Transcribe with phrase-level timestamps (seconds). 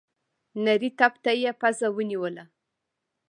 [0.63, 2.43] نري تپ ته يې پزه ونيوله.